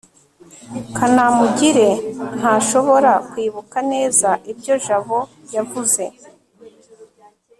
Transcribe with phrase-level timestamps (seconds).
[0.95, 1.89] kanamugire
[2.37, 5.19] ntashobora kwibuka neza ibyo jabo
[5.55, 6.03] yavuze